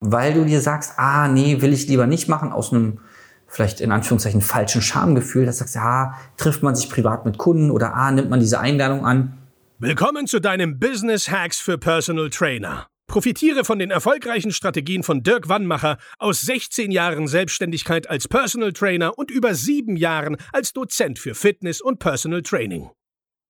[0.00, 2.98] weil du dir sagst, ah, nee, will ich lieber nicht machen, aus einem
[3.46, 7.70] vielleicht in Anführungszeichen falschen Schamgefühl, dass du sagst, ah, trifft man sich privat mit Kunden
[7.70, 9.36] oder ah, nimmt man diese Einladung an.
[9.78, 12.86] Willkommen zu deinem Business Hacks für Personal Trainer.
[13.06, 19.18] Profitiere von den erfolgreichen Strategien von Dirk Wannmacher aus 16 Jahren Selbstständigkeit als Personal Trainer
[19.18, 22.88] und über sieben Jahren als Dozent für Fitness und Personal Training.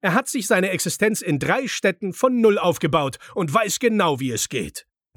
[0.00, 4.30] Er hat sich seine Existenz in drei Städten von Null aufgebaut und weiß genau, wie
[4.30, 4.87] es geht.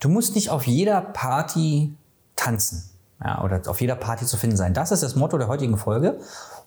[0.00, 1.94] Du musst nicht auf jeder Party
[2.34, 2.90] tanzen
[3.22, 4.72] ja, oder auf jeder Party zu finden sein.
[4.72, 6.18] Das ist das Motto der heutigen Folge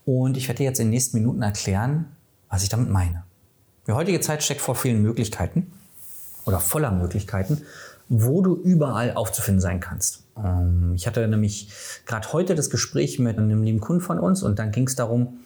[0.06, 2.06] und ich werde dir jetzt in den nächsten Minuten erklären,
[2.50, 3.24] was ich damit meine.
[3.88, 5.74] Die heutige Zeit steckt vor vielen Möglichkeiten
[6.46, 7.64] oder voller Möglichkeiten,
[8.08, 10.24] wo du überall aufzufinden sein kannst.
[10.38, 11.70] Ähm, ich hatte nämlich
[12.06, 15.40] gerade heute das Gespräch mit einem lieben Kunden von uns und dann ging es darum,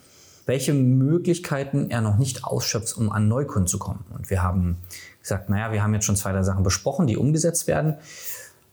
[0.47, 4.05] welche Möglichkeiten er noch nicht ausschöpft, um an Neukunden zu kommen.
[4.15, 4.77] Und wir haben
[5.21, 7.95] gesagt, naja, wir haben jetzt schon zwei, drei Sachen besprochen, die umgesetzt werden.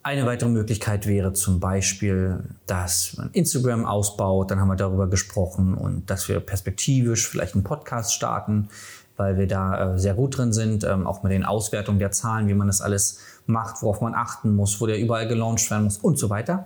[0.01, 4.51] Eine weitere Möglichkeit wäre zum Beispiel, dass man Instagram ausbaut.
[4.51, 8.69] Dann haben wir darüber gesprochen und dass wir perspektivisch vielleicht einen Podcast starten,
[9.17, 12.47] weil wir da äh, sehr gut drin sind, ähm, auch mit den Auswertungen der Zahlen,
[12.47, 15.97] wie man das alles macht, worauf man achten muss, wo der überall gelauncht werden muss
[15.97, 16.65] und so weiter.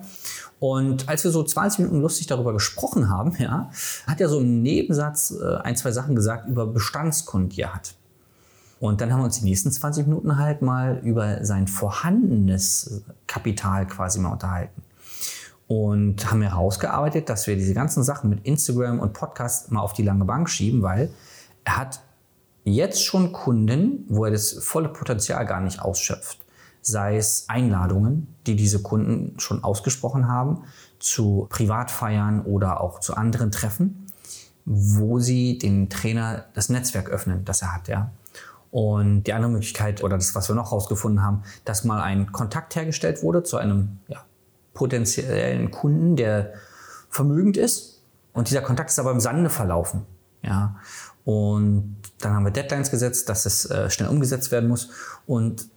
[0.60, 3.70] Und als wir so 20 Minuten lustig darüber gesprochen haben, ja,
[4.08, 7.96] hat er so im Nebensatz äh, ein, zwei Sachen gesagt über Bestandskunden, die er hat.
[8.80, 13.86] Und dann haben wir uns die nächsten 20 Minuten halt mal über sein vorhandenes Kapital
[13.88, 14.84] quasi mal unterhalten.
[15.68, 20.02] Und haben herausgearbeitet, dass wir diese ganzen Sachen mit Instagram und Podcast mal auf die
[20.02, 21.12] lange Bank schieben, weil
[21.64, 22.02] er hat
[22.64, 26.40] jetzt schon Kunden, wo er das volle Potenzial gar nicht ausschöpft.
[26.82, 30.64] Sei es Einladungen, die diese Kunden schon ausgesprochen haben,
[31.00, 34.08] zu Privatfeiern oder auch zu anderen Treffen,
[34.66, 37.88] wo sie den Trainer das Netzwerk öffnen, das er hat.
[37.88, 38.12] Ja.
[38.72, 42.76] Und die andere Möglichkeit oder das, was wir noch herausgefunden haben, dass mal ein Kontakt
[42.76, 44.24] hergestellt wurde zu einem ja,
[44.74, 46.54] potenziellen Kunden, der
[47.10, 48.04] vermögend ist.
[48.34, 50.06] Und dieser Kontakt ist aber im Sande verlaufen.
[50.44, 50.76] Ja.
[51.26, 54.90] Und dann haben wir Deadlines gesetzt, dass es äh, schnell umgesetzt werden muss.
[55.26, 55.68] Und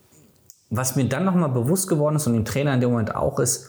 [0.74, 3.68] was mir dann nochmal bewusst geworden ist und dem Trainer in dem Moment auch ist,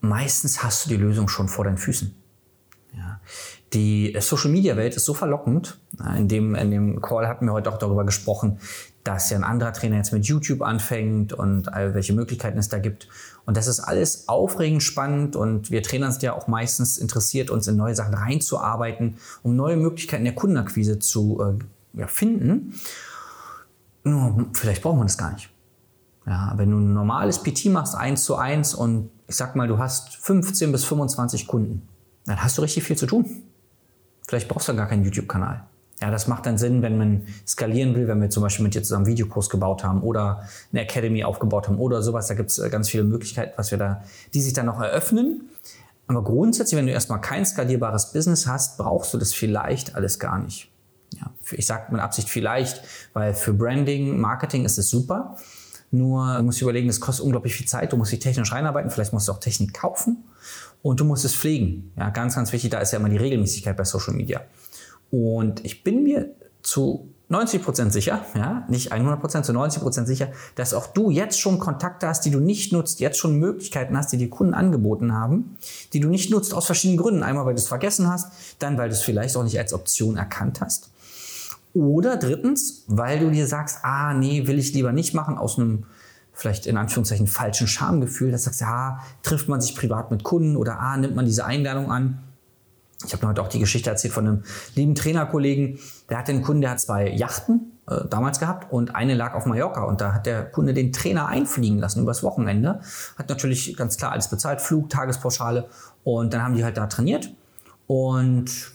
[0.00, 2.14] meistens hast du die Lösung schon vor deinen Füßen.
[2.96, 3.20] Ja.
[3.74, 5.78] Die Social-Media-Welt ist so verlockend.
[6.16, 8.58] In dem, in dem Call hatten wir heute auch darüber gesprochen,
[9.04, 12.78] dass ja ein anderer Trainer jetzt mit YouTube anfängt und all welche Möglichkeiten es da
[12.78, 13.08] gibt.
[13.44, 17.68] Und das ist alles aufregend spannend und wir Trainer sind ja auch meistens interessiert, uns
[17.68, 21.58] in neue Sachen reinzuarbeiten, um neue Möglichkeiten der Kundenakquise zu
[21.94, 22.74] äh, ja, finden.
[24.02, 25.50] Nur vielleicht braucht man das gar nicht.
[26.26, 29.78] Ja, wenn du ein normales PT machst, eins zu eins und ich sag mal, du
[29.78, 31.88] hast 15 bis 25 Kunden,
[32.26, 33.42] dann hast du richtig viel zu tun.
[34.28, 35.64] Vielleicht brauchst du gar keinen YouTube-Kanal.
[36.00, 38.82] Ja, das macht dann Sinn, wenn man skalieren will, wenn wir zum Beispiel mit dir
[38.82, 42.26] zusammen Videokurs gebaut haben oder eine Academy aufgebaut haben oder sowas.
[42.28, 44.02] Da gibt es äh, ganz viele Möglichkeiten, was wir da,
[44.32, 45.50] die sich dann noch eröffnen.
[46.06, 50.38] Aber grundsätzlich, wenn du erstmal kein skalierbares Business hast, brauchst du das vielleicht alles gar
[50.38, 50.70] nicht.
[51.20, 52.82] Ja, ich sage mit Absicht vielleicht,
[53.12, 55.36] weil für Branding, Marketing ist es super.
[55.90, 57.92] Nur du musst überlegen, das kostet unglaublich viel Zeit.
[57.92, 58.90] Du musst dich technisch reinarbeiten.
[58.90, 60.24] Vielleicht musst du auch Technik kaufen
[60.82, 61.92] und du musst es pflegen.
[61.96, 64.42] Ja, ganz, ganz wichtig, da ist ja immer die Regelmäßigkeit bei Social Media.
[65.10, 66.30] Und ich bin mir
[66.62, 71.10] zu 90 Prozent sicher, ja, nicht 100 Prozent, zu 90 Prozent sicher, dass auch du
[71.10, 74.52] jetzt schon Kontakte hast, die du nicht nutzt, jetzt schon Möglichkeiten hast, die die Kunden
[74.52, 75.56] angeboten haben,
[75.92, 77.22] die du nicht nutzt aus verschiedenen Gründen.
[77.22, 80.16] Einmal, weil du es vergessen hast, dann, weil du es vielleicht auch nicht als Option
[80.16, 80.90] erkannt hast.
[81.72, 85.84] Oder drittens, weil du dir sagst, ah, nee, will ich lieber nicht machen, aus einem
[86.32, 90.56] vielleicht in Anführungszeichen falschen Schamgefühl, dass du sagst, ja, trifft man sich privat mit Kunden
[90.56, 92.18] oder ah, nimmt man diese Einladung an.
[93.06, 94.42] Ich habe heute auch die Geschichte erzählt von einem
[94.74, 95.78] lieben Trainerkollegen,
[96.10, 99.46] der hatte einen Kunden, der hat zwei Yachten äh, damals gehabt und eine lag auf
[99.46, 102.80] Mallorca und da hat der Kunde den Trainer einfliegen lassen übers Wochenende.
[103.16, 105.68] Hat natürlich ganz klar alles bezahlt, Flug, Tagespauschale
[106.04, 107.30] und dann haben die halt da trainiert
[107.86, 108.72] und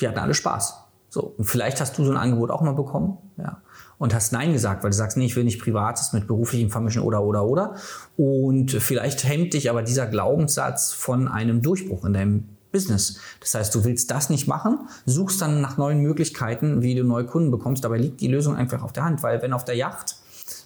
[0.00, 0.89] die hatten alle Spaß.
[1.10, 3.60] So, und vielleicht hast du so ein Angebot auch mal bekommen, ja
[3.98, 7.02] und hast Nein gesagt, weil du sagst, nee, ich will nicht Privates mit beruflichem Vermischen
[7.02, 7.74] oder, oder, oder.
[8.16, 13.18] Und vielleicht hemmt dich aber dieser Glaubenssatz von einem Durchbruch in deinem Business.
[13.40, 17.26] Das heißt, du willst das nicht machen, suchst dann nach neuen Möglichkeiten, wie du neue
[17.26, 17.84] Kunden bekommst.
[17.84, 20.16] Dabei liegt die Lösung einfach auf der Hand, weil wenn auf der Yacht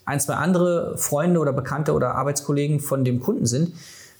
[0.04, 3.72] ein, zwei andere Freunde oder Bekannte oder Arbeitskollegen von dem Kunden sind,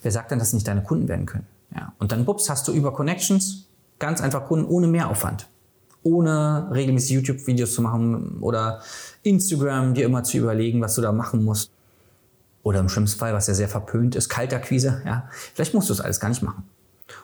[0.05, 1.47] Wer sagt denn, dass nicht deine Kunden werden können?
[1.75, 1.95] Ja.
[1.99, 3.69] Und dann, bups, hast du über Connections
[3.99, 5.49] ganz einfach Kunden ohne Mehraufwand.
[6.05, 8.81] Ohne regelmäßig YouTube-Videos zu machen oder
[9.25, 11.73] Instagram dir immer zu überlegen, was du da machen musst.
[12.63, 15.03] Oder im schlimmsten Fall, was ja sehr verpönt ist, Kaltakquise.
[15.05, 15.29] Ja.
[15.55, 16.65] Vielleicht musst du es alles gar nicht machen.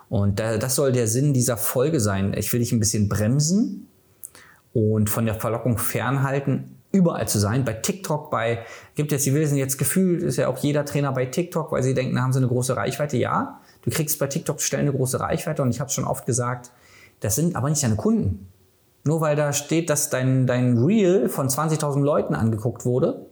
[0.08, 2.34] Und das soll der Sinn dieser Folge sein.
[2.36, 3.86] Ich will dich ein bisschen bremsen
[4.72, 7.64] und von der Verlockung fernhalten, überall zu sein.
[7.64, 11.26] Bei TikTok, bei, gibt jetzt, die wissen jetzt gefühlt, ist ja auch jeder Trainer bei
[11.26, 13.16] TikTok, weil sie denken, da haben sie eine große Reichweite.
[13.16, 16.70] Ja, du kriegst bei TikTok schnell eine große Reichweite und ich habe schon oft gesagt,
[17.20, 18.48] das sind aber nicht deine Kunden.
[19.04, 23.26] Nur weil da steht, dass dein, dein Reel von 20.000 Leuten angeguckt wurde,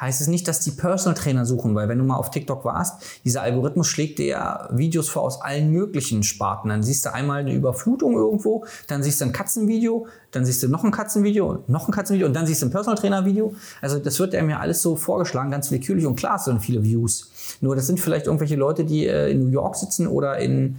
[0.00, 3.02] heißt es nicht, dass die Personal Trainer suchen, weil wenn du mal auf TikTok warst,
[3.24, 6.70] dieser Algorithmus schlägt dir ja Videos vor aus allen möglichen Sparten.
[6.70, 10.68] Dann siehst du einmal eine Überflutung irgendwo, dann siehst du ein Katzenvideo, dann siehst du
[10.68, 13.54] noch ein Katzenvideo, noch ein Katzenvideo und dann siehst du ein Personal Trainer Video.
[13.80, 17.30] Also das wird ja mir alles so vorgeschlagen, ganz willkürlich und klar, sind viele Views.
[17.60, 20.76] Nur das sind vielleicht irgendwelche Leute, die äh, in New York sitzen oder in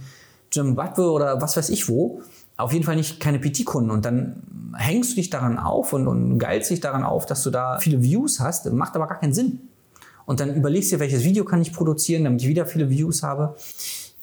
[0.50, 2.20] Zimbabwe oder was weiß ich wo
[2.56, 3.90] auf jeden Fall nicht keine PT-Kunden.
[3.90, 4.42] Und dann
[4.76, 8.02] hängst du dich daran auf und, und geilst dich daran auf, dass du da viele
[8.02, 9.60] Views hast, macht aber gar keinen Sinn.
[10.24, 13.22] Und dann überlegst du dir, welches Video kann ich produzieren, damit ich wieder viele Views
[13.22, 13.56] habe.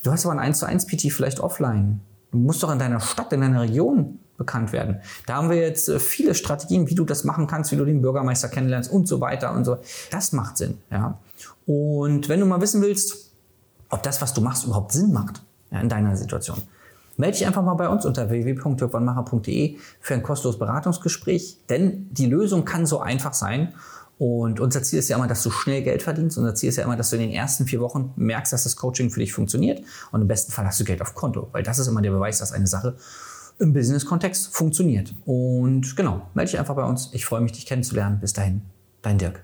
[0.03, 1.99] Du hast aber ein 1 zu 1 PT vielleicht offline.
[2.31, 5.01] Du musst doch in deiner Stadt, in deiner Region bekannt werden.
[5.27, 8.01] Da haben wir jetzt äh, viele Strategien, wie du das machen kannst, wie du den
[8.01, 9.77] Bürgermeister kennenlernst und so weiter und so.
[10.09, 11.19] Das macht Sinn, ja.
[11.65, 13.31] Und wenn du mal wissen willst,
[13.89, 16.57] ob das, was du machst, überhaupt Sinn macht, ja, in deiner Situation,
[17.19, 22.63] Melde dich einfach mal bei uns unter www.türkwanmacher.de für ein kostenloses Beratungsgespräch, denn die Lösung
[22.63, 23.74] kann so einfach sein.
[24.18, 26.38] Und unser Ziel ist ja immer, dass du schnell Geld verdienst.
[26.38, 28.77] Unser Ziel ist ja immer, dass du in den ersten vier Wochen merkst, dass das
[28.77, 29.81] Coaching für dich funktioniert.
[30.13, 32.39] Und im besten Fall hast du Geld auf Konto, weil das ist immer der Beweis,
[32.39, 32.95] dass eine Sache
[33.60, 35.13] im Business-Kontext funktioniert.
[35.25, 37.10] Und genau, melde dich einfach bei uns.
[37.12, 38.22] Ich freue mich, dich kennenzulernen.
[38.22, 38.62] Bis dahin,
[39.01, 39.44] dein Dirk.